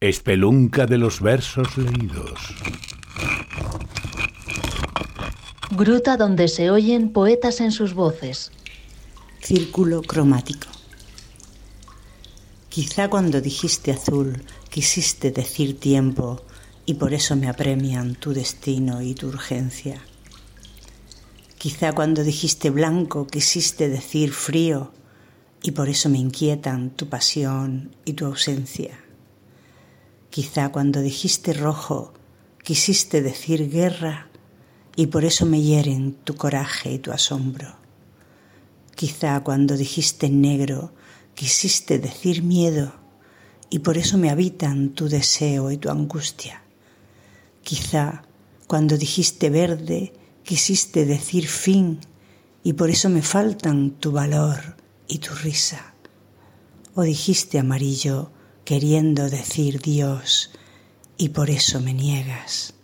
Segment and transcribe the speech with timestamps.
[0.00, 2.54] Espelunca de los versos leídos.
[5.72, 8.52] Gruta donde se oyen poetas en sus voces.
[9.40, 10.68] Círculo cromático.
[12.68, 16.42] Quizá cuando dijiste azul quisiste decir tiempo
[16.86, 20.00] y por eso me apremian tu destino y tu urgencia.
[21.58, 24.92] Quizá cuando dijiste blanco quisiste decir frío
[25.60, 29.07] y por eso me inquietan tu pasión y tu ausencia.
[30.30, 32.12] Quizá cuando dijiste rojo
[32.62, 34.28] quisiste decir guerra
[34.94, 37.76] y por eso me hieren tu coraje y tu asombro.
[38.94, 40.92] Quizá cuando dijiste negro
[41.34, 42.92] quisiste decir miedo
[43.70, 46.62] y por eso me habitan tu deseo y tu angustia.
[47.62, 48.22] Quizá
[48.66, 52.00] cuando dijiste verde quisiste decir fin
[52.62, 55.94] y por eso me faltan tu valor y tu risa.
[56.94, 58.30] O dijiste amarillo
[58.68, 60.50] queriendo decir Dios
[61.16, 62.74] y por eso me niegas.